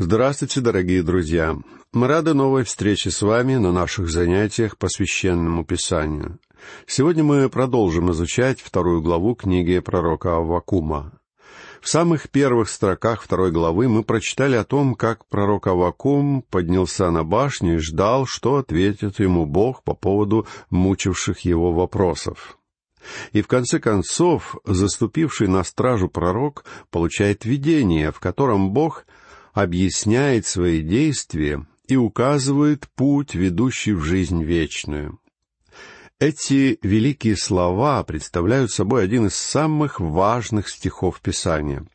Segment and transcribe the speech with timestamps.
[0.00, 1.56] Здравствуйте, дорогие друзья!
[1.92, 6.38] Мы рады новой встрече с вами на наших занятиях по священному писанию.
[6.86, 11.18] Сегодня мы продолжим изучать вторую главу книги пророка Аввакума.
[11.80, 17.24] В самых первых строках второй главы мы прочитали о том, как пророк Аввакум поднялся на
[17.24, 22.56] башню и ждал, что ответит ему Бог по поводу мучивших его вопросов.
[23.32, 29.04] И в конце концов, заступивший на стражу пророк получает видение, в котором Бог—
[29.62, 35.18] объясняет свои действия и указывает путь, ведущий в жизнь вечную.
[36.20, 41.88] Эти великие слова представляют собой один из самых важных стихов Писания.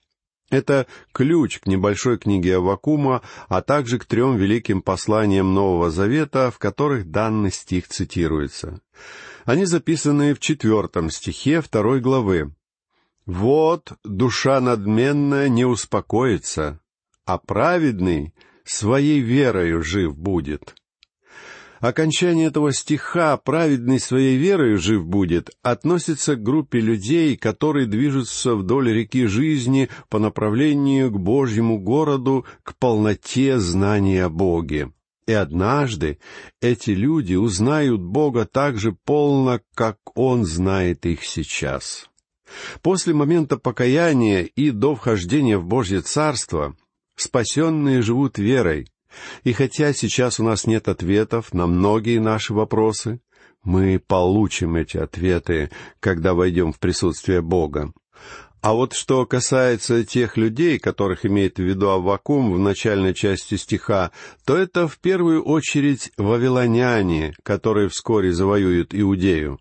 [0.49, 6.59] Это ключ к небольшой книге Авакума, а также к трем великим посланиям Нового Завета, в
[6.59, 8.81] которых данный стих цитируется.
[9.45, 12.53] Они записаны в четвертом стихе второй главы.
[13.25, 16.81] «Вот душа надменная не успокоится,
[17.25, 18.33] а праведный
[18.65, 20.75] своей верою жив будет.
[21.83, 28.93] Окончание этого стиха «праведный своей верою жив будет» относится к группе людей, которые движутся вдоль
[28.93, 34.93] реки жизни по направлению к Божьему городу, к полноте знания Боге.
[35.27, 36.19] И однажды
[36.61, 42.09] эти люди узнают Бога так же полно, как Он знает их сейчас.
[42.81, 46.77] После момента покаяния и до вхождения в Божье Царство
[47.15, 48.87] Спасенные живут верой.
[49.43, 53.21] И хотя сейчас у нас нет ответов на многие наши вопросы,
[53.63, 55.69] мы получим эти ответы,
[55.99, 57.93] когда войдем в присутствие Бога.
[58.61, 64.11] А вот что касается тех людей, которых имеет в виду Аввакум в начальной части стиха,
[64.45, 69.59] то это в первую очередь вавилоняне, которые вскоре завоюют Иудею.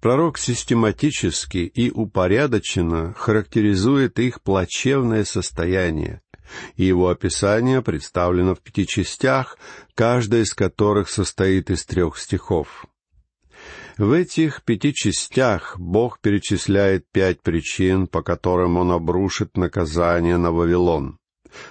[0.00, 6.21] Пророк систематически и упорядоченно характеризует их плачевное состояние
[6.76, 9.58] и его описание представлено в пяти частях,
[9.94, 12.86] каждая из которых состоит из трех стихов.
[13.98, 21.18] В этих пяти частях Бог перечисляет пять причин, по которым Он обрушит наказание на Вавилон.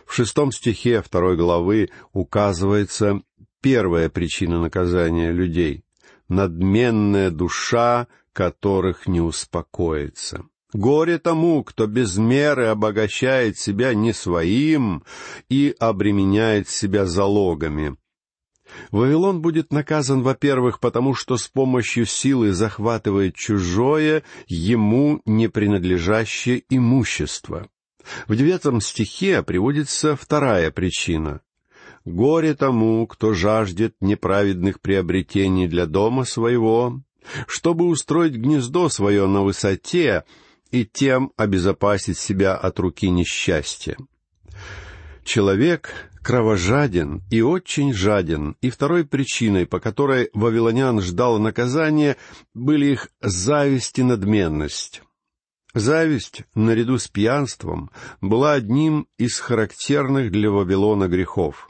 [0.06, 3.22] В шестом стихе второй главы указывается
[3.62, 5.84] первая причина наказания людей—
[6.30, 10.46] надменная душа, которых не успокоится.
[10.74, 15.04] Горе тому, кто без меры обогащает себя не своим
[15.50, 17.98] и обременяет себя залогами.
[18.90, 27.68] Вавилон будет наказан, во-первых, потому что с помощью силы захватывает чужое, ему не принадлежащее имущество.
[28.28, 31.42] В девятом стихе приводится вторая причина.
[32.06, 37.02] «Горе тому, кто жаждет неправедных приобретений для дома своего,
[37.48, 40.24] чтобы устроить гнездо свое на высоте,
[40.72, 43.98] и тем обезопасить себя от руки несчастья.
[45.24, 52.18] Человек кровожаден и очень жаден, и второй причиной, по которой вавилонян ждал наказания,
[52.54, 55.04] были их зависть и надменность.
[55.74, 61.70] Зависть, наряду с пьянством, была одним из характерных для Вавилона грехов.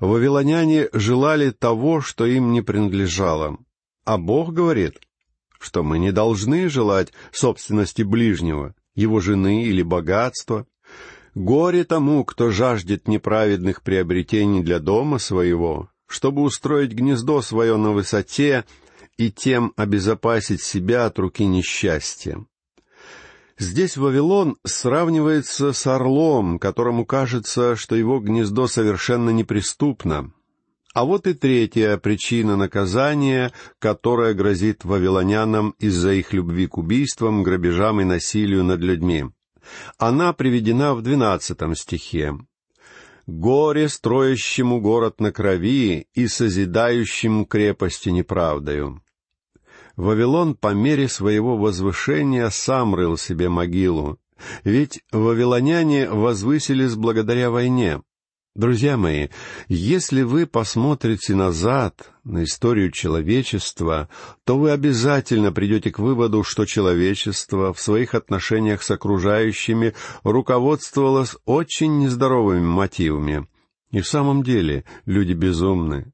[0.00, 3.58] Вавилоняне желали того, что им не принадлежало.
[4.04, 4.98] А Бог говорит,
[5.64, 10.66] что мы не должны желать собственности ближнего, его жены или богатства.
[11.34, 18.64] Горе тому, кто жаждет неправедных приобретений для дома своего, чтобы устроить гнездо свое на высоте
[19.16, 22.44] и тем обезопасить себя от руки несчастья.
[23.58, 30.32] Здесь Вавилон сравнивается с орлом, которому кажется, что его гнездо совершенно неприступно,
[30.94, 38.00] а вот и третья причина наказания, которая грозит вавилонянам из-за их любви к убийствам, грабежам
[38.00, 39.24] и насилию над людьми.
[39.98, 42.34] Она приведена в двенадцатом стихе.
[43.26, 49.02] «Горе строящему город на крови и созидающему крепости неправдою».
[49.96, 54.18] Вавилон по мере своего возвышения сам рыл себе могилу,
[54.62, 58.00] ведь вавилоняне возвысились благодаря войне.
[58.54, 59.30] Друзья мои,
[59.66, 64.08] если вы посмотрите назад на историю человечества,
[64.44, 71.98] то вы обязательно придете к выводу, что человечество в своих отношениях с окружающими руководствовалось очень
[71.98, 73.48] нездоровыми мотивами.
[73.90, 76.12] И в самом деле люди безумны.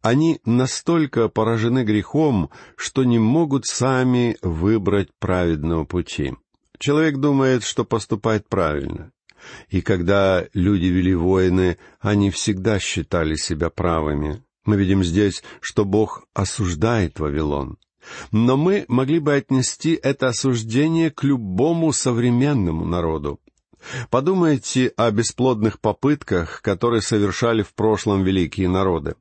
[0.00, 6.34] Они настолько поражены грехом, что не могут сами выбрать праведного пути.
[6.78, 9.10] Человек думает, что поступает правильно.
[9.68, 14.42] И когда люди вели войны, они всегда считали себя правыми.
[14.64, 17.78] Мы видим здесь, что Бог осуждает Вавилон.
[18.32, 23.40] Но мы могли бы отнести это осуждение к любому современному народу.
[24.10, 29.14] Подумайте о бесплодных попытках, которые совершали в прошлом великие народы.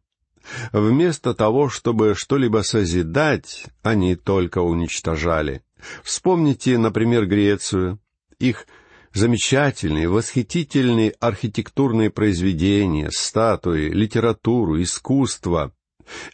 [0.72, 5.64] Вместо того, чтобы что-либо созидать, они только уничтожали.
[6.04, 8.00] Вспомните, например, Грецию.
[8.40, 8.68] Их
[9.14, 15.74] замечательные, восхитительные архитектурные произведения, статуи, литературу, искусство.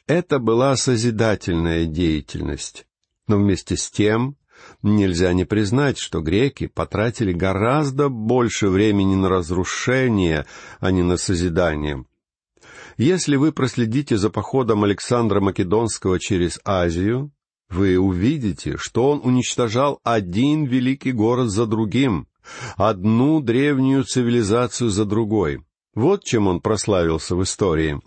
[0.08, 2.86] Это была созидательная деятельность.
[3.28, 4.38] Но вместе с тем
[4.82, 10.46] нельзя не признать, что греки потратили гораздо больше времени на разрушение,
[10.80, 12.06] а не на созидание.
[12.98, 17.32] Если вы проследите за походом Александра Македонского через Азию,
[17.70, 22.28] вы увидите, что он уничтожал один великий город за другим,
[22.78, 25.62] одну древнюю цивилизацию за другой.
[25.94, 28.02] Вот чем он прославился в истории.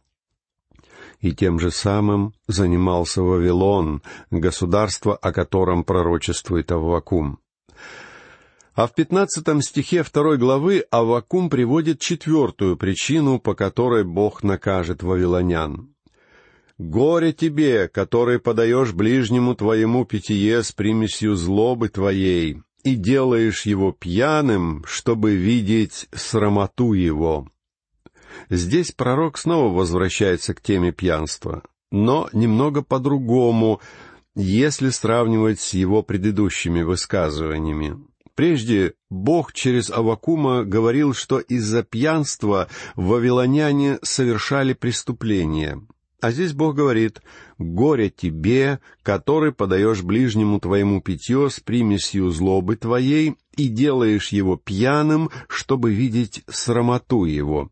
[1.20, 7.40] И тем же самым занимался Вавилон, государство, о котором пророчествует Аввакум.
[8.79, 15.93] А в пятнадцатом стихе второй главы Аввакум приводит четвертую причину, по которой Бог накажет вавилонян.
[16.79, 24.85] «Горе тебе, который подаешь ближнему твоему питье с примесью злобы твоей, и делаешь его пьяным,
[24.87, 27.49] чтобы видеть срамоту его».
[28.51, 33.81] Здесь пророк снова возвращается к теме пьянства, но немного по-другому,
[34.35, 37.99] если сравнивать с его предыдущими высказываниями.
[38.35, 45.83] Прежде Бог через Авакума говорил, что из-за пьянства вавилоняне совершали преступления.
[46.20, 47.23] А здесь Бог говорит,
[47.59, 55.31] «Горе тебе, который подаешь ближнему твоему питье с примесью злобы твоей и делаешь его пьяным,
[55.49, 57.70] чтобы видеть срамоту его».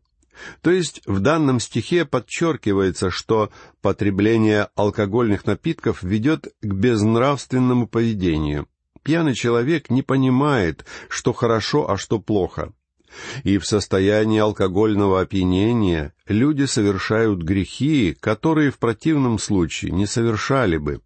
[0.61, 3.49] То есть в данном стихе подчеркивается, что
[3.81, 8.67] потребление алкогольных напитков ведет к безнравственному поведению.
[9.01, 12.71] Пьяный человек не понимает, что хорошо, а что плохо.
[13.43, 21.01] И в состоянии алкогольного опьянения люди совершают грехи, которые в противном случае не совершали бы.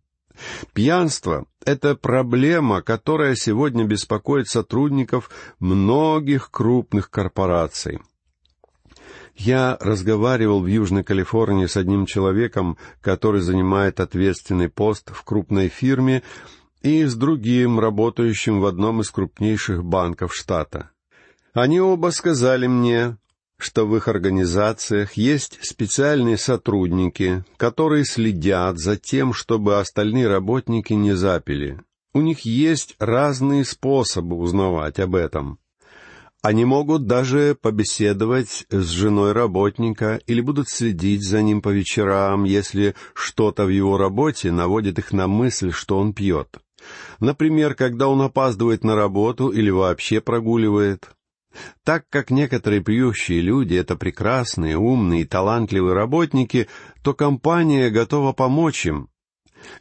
[0.74, 8.00] Пьянство— это проблема, которая сегодня беспокоит сотрудников многих крупных корпораций.
[9.36, 16.24] Я разговаривал в Южной Калифорнии с одним человеком, который занимает ответственный пост в крупной фирме,
[16.81, 20.89] и с другим, работающим в одном из крупнейших банков штата.
[21.53, 23.18] Они оба сказали мне,
[23.57, 31.13] что в их организациях есть специальные сотрудники, которые следят за тем, чтобы остальные работники не
[31.13, 31.80] запили.
[32.13, 35.59] У них есть разные способы узнавать об этом.
[36.42, 42.95] Они могут даже побеседовать с женой работника или будут следить за ним по вечерам, если
[43.13, 46.57] что-то в его работе наводит их на мысль, что он пьет.
[47.19, 51.12] Например, когда он опаздывает на работу или вообще прогуливает.
[51.83, 56.68] Так как некоторые пьющие люди— это прекрасные, умные и талантливые работники,
[57.03, 59.09] то компания готова помочь им.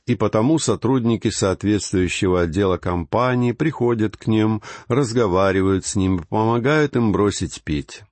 [0.07, 7.63] И потому сотрудники соответствующего отдела компании приходят к ним, разговаривают с ним, помогают им бросить
[7.63, 8.03] пить.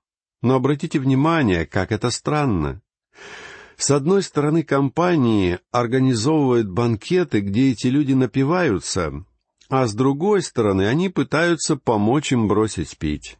[0.40, 2.80] Но обратите внимание, как это странно.
[3.76, 9.24] С одной стороны, компании организовывают банкеты, где эти люди напиваются,
[9.68, 13.38] а с другой стороны, они пытаются помочь им бросить пить.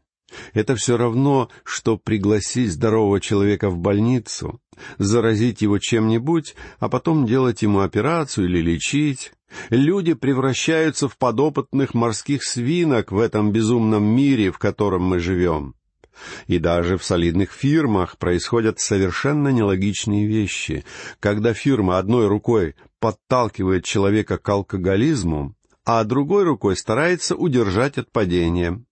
[0.53, 4.61] Это все равно, что пригласить здорового человека в больницу,
[4.99, 9.33] заразить его чем-нибудь, а потом делать ему операцию или лечить.
[9.71, 15.75] Люди превращаются в подопытных морских свинок в этом безумном мире, в котором мы живем.
[16.47, 20.85] И даже в солидных фирмах происходят совершенно нелогичные вещи.
[21.21, 28.83] Когда фирма одной рукой подталкивает человека к алкоголизму, а другой рукой старается удержать от падения.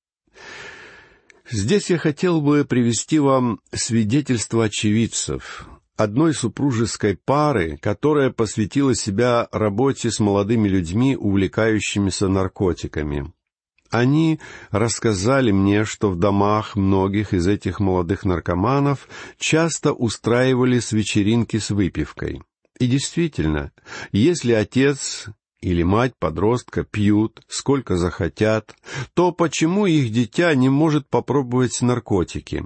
[1.51, 10.11] Здесь я хотел бы привести вам свидетельство очевидцев, одной супружеской пары, которая посвятила себя работе
[10.11, 13.33] с молодыми людьми, увлекающимися наркотиками.
[13.91, 14.41] Они
[14.73, 22.43] рассказали мне, что в домах многих из этих молодых наркоманов часто устраивались вечеринки с выпивкой.
[22.81, 23.71] И действительно,
[24.11, 25.27] если отец
[25.61, 28.75] или мать подростка пьют, сколько захотят,
[29.15, 32.65] то почему их дитя не может попробовать наркотики?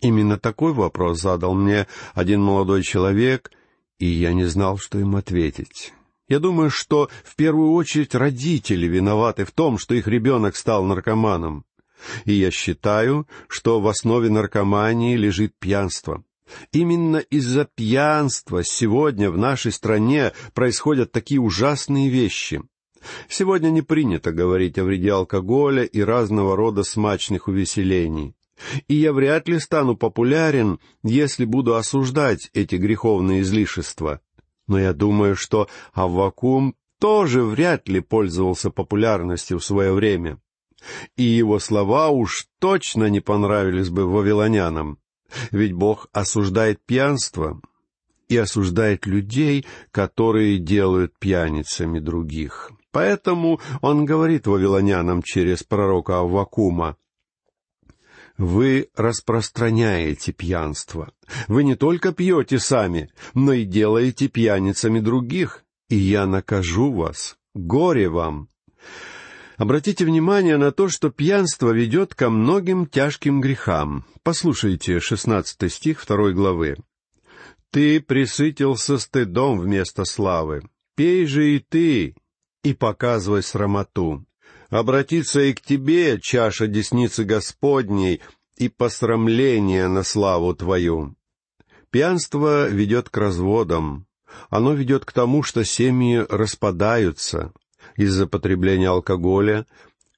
[0.00, 3.50] Именно такой вопрос задал мне один молодой человек,
[3.98, 5.92] и я не знал, что им ответить.
[6.28, 11.64] Я думаю, что в первую очередь родители виноваты в том, что их ребенок стал наркоманом.
[12.24, 16.24] И я считаю, что в основе наркомании лежит пьянство.
[16.72, 22.62] Именно из-за пьянства сегодня в нашей стране происходят такие ужасные вещи.
[23.28, 28.34] Сегодня не принято говорить о вреде алкоголя и разного рода смачных увеселений.
[28.88, 34.20] И я вряд ли стану популярен, если буду осуждать эти греховные излишества.
[34.66, 40.38] Но я думаю, что Аввакум тоже вряд ли пользовался популярностью в свое время.
[41.16, 44.99] И его слова уж точно не понравились бы вавилонянам.
[45.50, 47.60] Ведь Бог осуждает пьянство
[48.28, 52.70] и осуждает людей, которые делают пьяницами других.
[52.92, 56.96] Поэтому он говорит вавилонянам через пророка Аввакума,
[58.40, 61.12] вы распространяете пьянство.
[61.46, 67.36] Вы не только пьете сами, но и делаете пьяницами других, и я накажу вас.
[67.54, 68.48] Горе вам!
[69.60, 74.06] Обратите внимание на то, что пьянство ведет ко многим тяжким грехам.
[74.22, 76.78] Послушайте шестнадцатый стих второй главы.
[77.70, 80.62] «Ты присытился стыдом вместо славы.
[80.96, 82.16] Пей же и ты,
[82.64, 84.24] и показывай срамоту.
[84.70, 88.22] Обратиться и к тебе чаша десницы Господней
[88.56, 91.16] и посрамление на славу твою».
[91.90, 94.06] Пьянство ведет к разводам.
[94.48, 97.52] Оно ведет к тому, что семьи распадаются,
[97.96, 99.66] из-за потребления алкоголя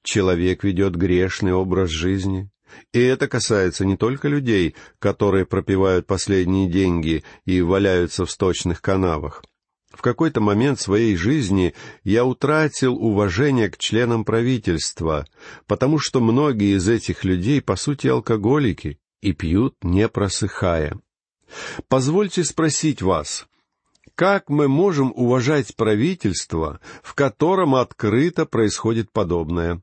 [0.03, 2.49] человек ведет грешный образ жизни.
[2.93, 9.43] И это касается не только людей, которые пропивают последние деньги и валяются в сточных канавах.
[9.93, 15.27] В какой-то момент своей жизни я утратил уважение к членам правительства,
[15.67, 20.99] потому что многие из этих людей, по сути, алкоголики и пьют, не просыхая.
[21.89, 23.47] Позвольте спросить вас,
[24.15, 29.83] как мы можем уважать правительство, в котором открыто происходит подобное?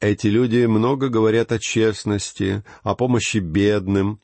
[0.00, 4.20] Эти люди много говорят о честности, о помощи бедным,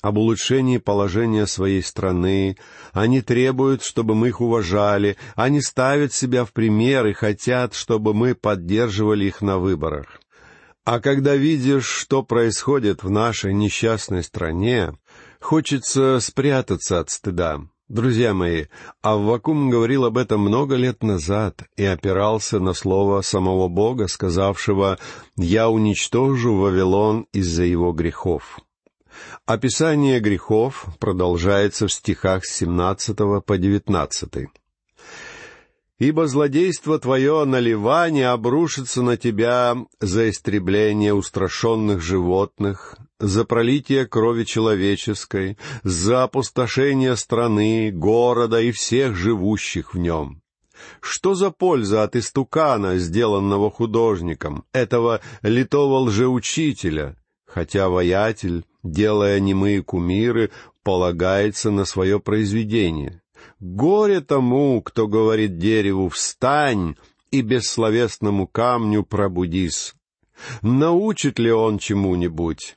[0.00, 2.56] об улучшении положения своей страны,
[2.92, 8.34] они требуют, чтобы мы их уважали, они ставят себя в пример и хотят, чтобы мы
[8.34, 10.20] поддерживали их на выборах.
[10.84, 14.94] А когда видишь, что происходит в нашей несчастной стране,
[15.40, 17.60] хочется спрятаться от стыда.
[17.88, 18.66] Друзья мои,
[19.00, 24.98] Аввакум говорил об этом много лет назад и опирался на слово самого Бога, сказавшего
[25.38, 28.58] «Я уничтожу Вавилон из-за его грехов».
[29.46, 33.16] Описание грехов продолжается в стихах с 17
[33.46, 34.48] по 19
[35.98, 45.58] ибо злодейство твое наливание обрушится на тебя за истребление устрашенных животных, за пролитие крови человеческой,
[45.82, 50.40] за опустошение страны, города и всех живущих в нем.
[51.00, 60.50] Что за польза от истукана, сделанного художником, этого литого лжеучителя, хотя воятель, делая немые кумиры,
[60.84, 63.20] полагается на свое произведение?
[63.60, 66.96] Горе тому, кто говорит дереву «встань»
[67.30, 69.94] и бессловесному камню «пробудись».
[70.62, 72.76] Научит ли он чему-нибудь?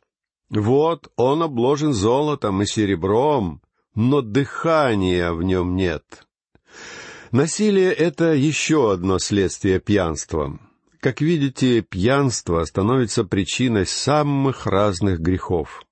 [0.49, 3.61] Вот он обложен золотом и серебром,
[3.95, 6.03] но дыхания в нем нет.
[7.31, 10.59] Насилие— это еще одно следствие пьянства.
[10.99, 15.83] Как видите, пьянство становится причиной самых разных грехов.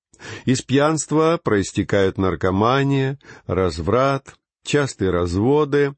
[0.45, 3.17] Из пьянства проистекают наркомания,
[3.47, 5.95] разврат, частые разводы,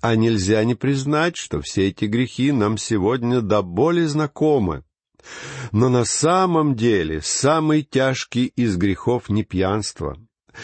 [0.00, 4.84] а нельзя не признать, что все эти грехи нам сегодня до боли знакомы.
[5.70, 10.18] Но на самом деле самый тяжкий из грехов не пьянство.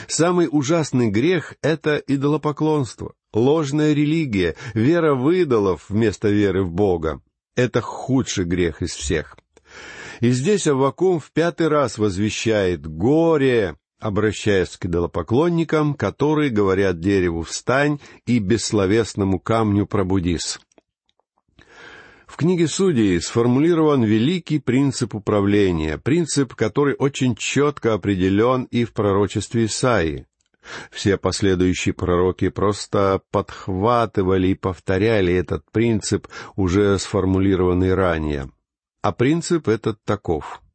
[0.06, 7.22] Самый ужасный грех— это идолопоклонство, ложная религия, вера в вместо веры в Бога.
[7.56, 9.36] Это худший грех из всех.
[10.20, 13.76] И здесь Аввакум в пятый раз возвещает «Горе!
[13.98, 20.58] Обращаясь к идолопоклонникам, которые говорят дереву «встань» и бессловесному камню «пробудись».
[22.26, 29.64] В книге Судей сформулирован великий принцип управления, принцип, который очень четко определен и в пророчестве
[29.64, 30.26] Исаии.
[30.90, 38.50] Все последующие пророки просто подхватывали и повторяли этот принцип, уже сформулированный ранее.
[39.00, 40.60] А принцип этот таков—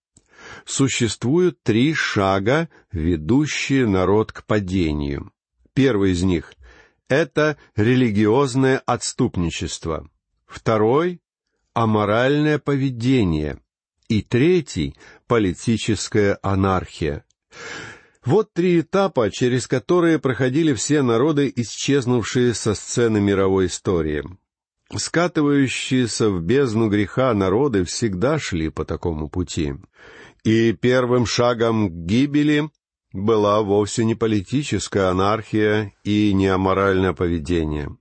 [0.65, 5.31] существуют три шага, ведущие народ к падению.
[5.73, 6.53] Первый из них—
[7.09, 10.09] это религиозное отступничество.
[10.45, 11.21] Второй—
[11.73, 13.59] аморальное поведение.
[14.07, 14.95] И третий—
[15.27, 17.25] политическая анархия.
[18.25, 24.23] Вот три этапа, через которые проходили все народы, исчезнувшие со сцены мировой истории.
[24.95, 29.75] Скатывающиеся в бездну греха народы всегда шли по такому пути.
[30.43, 32.69] И первым шагом к гибели
[33.11, 37.95] была вовсе не политическая анархия и не аморальное поведение.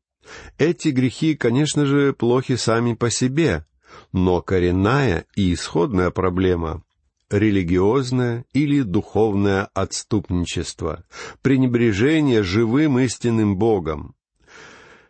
[0.59, 3.67] Эти грехи, конечно же, плохи сами по себе,
[4.13, 6.83] но коренная и исходная проблема—
[7.31, 11.05] религиозное или духовное отступничество,
[11.43, 14.15] пренебрежение живым истинным Богом.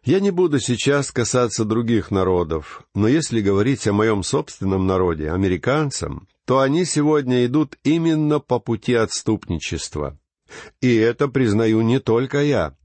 [0.04, 6.26] Я не буду сейчас касаться других народов, но если говорить о моем собственном народе, американцам,
[6.44, 10.18] то они сегодня идут именно по пути отступничества.
[10.80, 12.76] И это признаю не только я.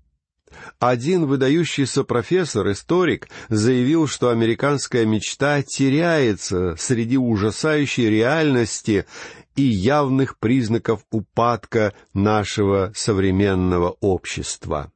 [0.79, 9.07] Один выдающийся профессор-историк заявил, что американская мечта теряется среди ужасающей реальности
[9.55, 14.91] и явных признаков упадка нашего современного общества.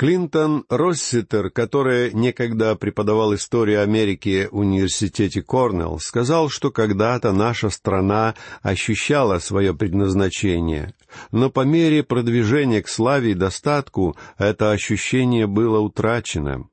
[0.00, 8.34] Клинтон Росситер, который некогда преподавал историю Америки в университете Корнелл, сказал, что когда-то наша страна
[8.62, 10.94] ощущала свое предназначение,
[11.32, 16.69] но по мере продвижения к славе и достатку это ощущение было утрачено.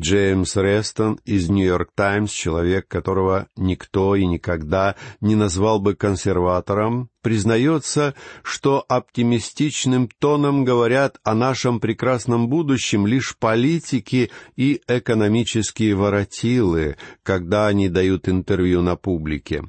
[0.00, 8.14] Джеймс Рестон из «Нью-Йорк Таймс», человек, которого никто и никогда не назвал бы консерватором, признается,
[8.42, 17.88] что оптимистичным тоном говорят о нашем прекрасном будущем лишь политики и экономические воротилы, когда они
[17.88, 19.64] дают интервью на публике.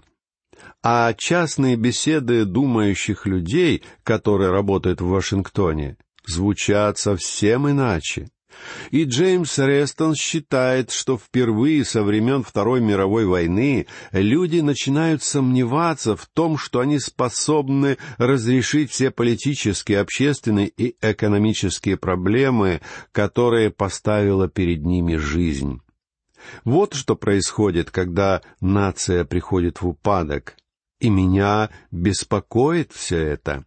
[0.83, 8.29] А частные беседы думающих людей, которые работают в Вашингтоне, звучат совсем иначе.
[8.91, 16.25] И Джеймс Рестон считает, что впервые со времен Второй мировой войны люди начинают сомневаться в
[16.27, 25.15] том, что они способны разрешить все политические, общественные и экономические проблемы, которые поставила перед ними
[25.15, 25.81] жизнь.
[26.63, 30.55] Вот что происходит, когда нация приходит в упадок.
[30.99, 33.65] И меня беспокоит все это.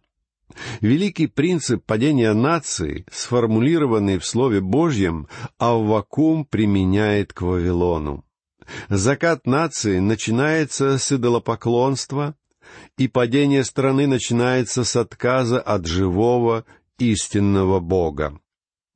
[0.81, 5.27] Великий принцип падения нации, сформулированный в Слове Божьем,
[5.57, 8.25] Аввакум применяет к Вавилону.
[8.89, 12.35] Закат нации начинается с идолопоклонства,
[12.97, 16.65] и падение страны начинается с отказа от живого,
[16.97, 18.39] истинного Бога.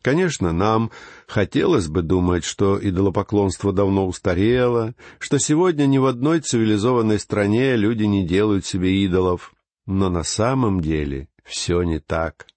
[0.05, 0.91] Конечно, нам
[1.27, 8.03] хотелось бы думать, что идолопоклонство давно устарело, что сегодня ни в одной цивилизованной стране люди
[8.03, 9.55] не делают себе идолов,
[9.87, 12.47] но на самом деле все не так.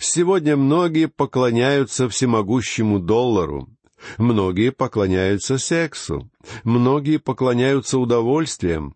[0.00, 3.68] Сегодня многие поклоняются всемогущему доллару,
[4.16, 6.28] многие поклоняются сексу,
[6.64, 8.94] многие поклоняются удовольствиям,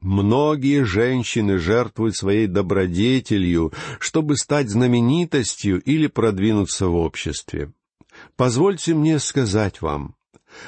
[0.00, 7.72] Многие женщины жертвуют своей добродетелью, чтобы стать знаменитостью или продвинуться в обществе.
[8.34, 10.16] Позвольте мне сказать вам,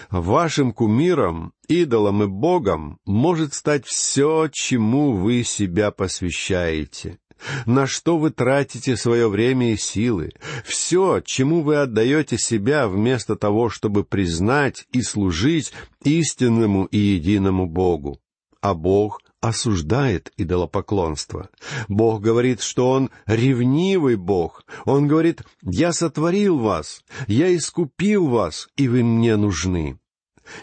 [0.09, 7.19] вашим кумиром, идолом и богом может стать все, чему вы себя посвящаете
[7.67, 10.33] на что вы тратите свое время и силы,
[10.65, 18.21] все, чему вы отдаете себя вместо того, чтобы признать и служить истинному и единому Богу.
[18.61, 21.51] А Бог осуждает идолопоклонство.
[21.89, 24.65] Бог говорит, что Он ревнивый Бог.
[24.87, 29.99] Он говорит, «Я сотворил вас, я искупил вас, и вы мне нужны».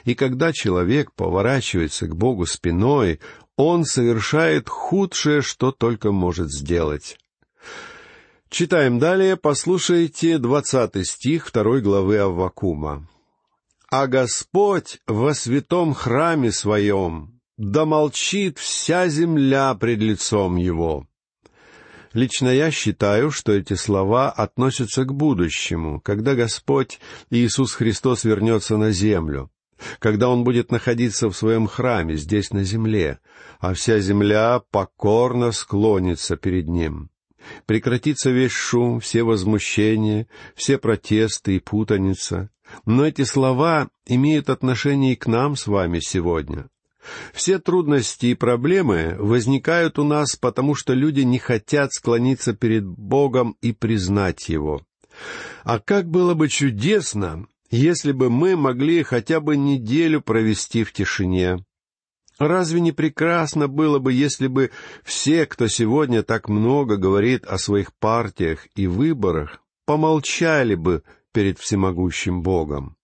[0.04, 3.20] И когда человек поворачивается к Богу спиной,
[3.62, 7.18] он совершает худшее, что только может сделать.
[8.50, 13.08] Читаем далее, послушайте двадцатый стих второй главы Аввакума.
[13.90, 21.06] «А Господь во святом храме своем, да молчит вся земля пред лицом Его».
[22.14, 28.92] Лично я считаю, что эти слова относятся к будущему, когда Господь Иисус Христос вернется на
[28.92, 29.52] землю
[30.00, 33.20] когда он будет находиться в своем храме здесь на земле,
[33.60, 37.10] а вся земля покорно склонится перед ним.
[37.66, 42.50] Прекратится весь шум, все возмущения, все протесты и путаница.
[42.86, 46.70] Но эти слова имеют отношение и к нам с вами сегодня.
[47.34, 53.58] Все трудности и проблемы возникают у нас, потому что люди не хотят склониться перед Богом
[53.62, 54.82] и признать Его.
[55.64, 61.66] А как было бы чудесно, если бы мы могли хотя бы неделю провести в тишине.
[62.38, 64.72] Разве не прекрасно было бы, если бы
[65.04, 72.42] все, кто сегодня так много говорит о своих партиях и выборах, помолчали бы перед всемогущим
[72.42, 72.98] Богом?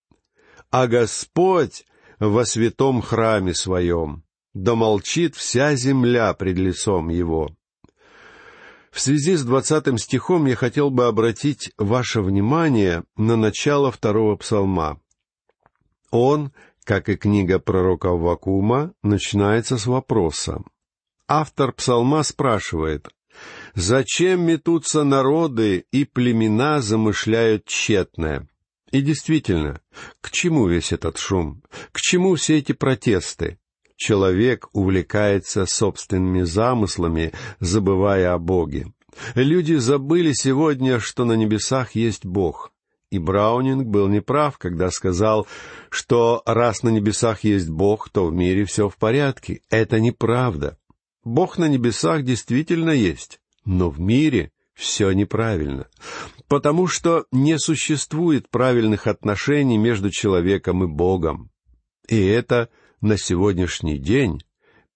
[0.69, 1.85] А Господь
[2.19, 7.55] во святом храме своем, да молчит вся земля пред лицом Его.
[8.97, 14.99] В связи с двадцатым стихом я хотел бы обратить ваше внимание на начало второго псалма.
[16.09, 16.51] Он,
[16.83, 20.63] как и книга пророка Вакума, начинается с вопроса.
[21.27, 23.07] Автор псалма спрашивает,
[23.75, 28.47] «Зачем метутся народы и племена замышляют тщетное?
[28.89, 29.79] И действительно,
[30.21, 31.61] к чему весь этот шум?
[31.91, 33.59] К чему все эти протесты?
[33.97, 38.93] Человек увлекается собственными замыслами, забывая о Боге.
[39.33, 42.71] Люди забыли сегодня, что на небесах есть Бог.
[43.09, 45.47] И Браунинг был неправ, когда сказал,
[45.89, 49.61] что раз на небесах есть Бог, то в мире все в порядке.
[49.69, 50.77] Это неправда.
[51.23, 55.87] Бог на небесах действительно есть, но в мире все неправильно,
[56.47, 61.49] потому что не существует правильных отношений между человеком и Богом.
[62.07, 62.69] И это
[63.01, 64.41] на сегодняшний день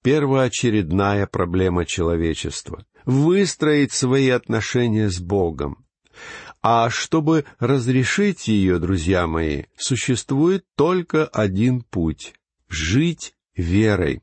[0.03, 5.85] первоочередная проблема человечества— выстроить свои отношения с Богом.
[6.61, 12.33] А чтобы разрешить ее, друзья мои, существует только один путь—
[12.69, 14.21] жить верой.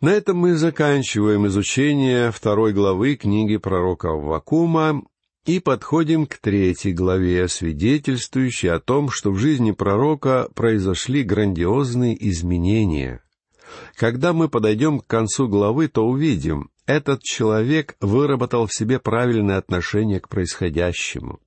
[0.00, 5.02] На этом мы заканчиваем изучение второй главы книги пророка Аввакума
[5.46, 13.22] и подходим к третьей главе, свидетельствующей о том, что в жизни пророка произошли грандиозные изменения.
[13.94, 20.20] Когда мы подойдем к концу главы, то увидим, этот человек выработал в себе правильное отношение
[20.20, 21.38] к происходящему.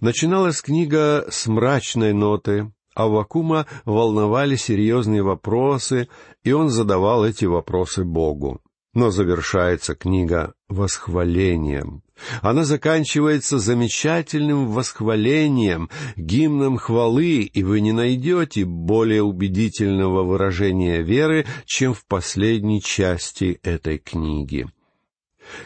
[0.00, 6.08] Начиналась книга с мрачной ноты, Аввакума волновали серьезные вопросы,
[6.42, 8.61] и он задавал эти вопросы Богу.
[8.94, 12.02] Но завершается книга восхвалением.
[12.42, 21.94] Она заканчивается замечательным восхвалением, гимном хвалы, и вы не найдете более убедительного выражения веры, чем
[21.94, 24.66] в последней части этой книги.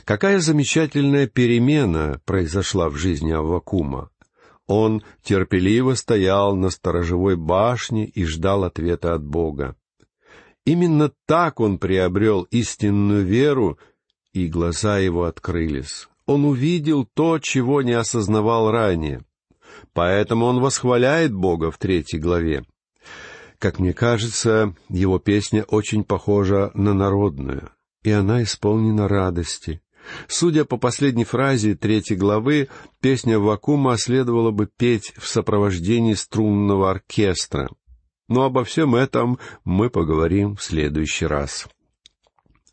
[0.04, 4.10] Какая замечательная перемена произошла в жизни Аввакума!
[4.66, 9.76] Он терпеливо стоял на сторожевой башне и ждал ответа от Бога.
[10.66, 13.78] Именно так он приобрел истинную веру,
[14.32, 16.08] и глаза его открылись.
[16.26, 19.22] Он увидел то, чего не осознавал ранее.
[19.92, 22.64] Поэтому он восхваляет Бога в третьей главе.
[23.58, 27.70] Как мне кажется, его песня очень похожа на народную,
[28.02, 29.80] и она исполнена радости.
[30.26, 32.68] Судя по последней фразе третьей главы,
[33.00, 37.70] песня Вакума следовало бы петь в сопровождении струнного оркестра.
[38.28, 41.68] Но обо всем этом мы поговорим в следующий раз.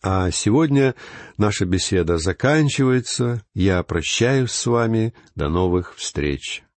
[0.02, 0.96] А сегодня
[1.38, 3.46] наша беседа заканчивается.
[3.54, 5.14] Я прощаюсь с вами.
[5.36, 6.63] До новых встреч.